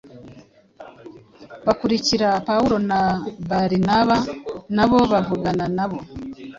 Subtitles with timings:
[1.65, 2.99] bakurikira Pawulo na
[3.49, 4.17] Barinaba;
[4.75, 5.99] na bo bavugana na bo,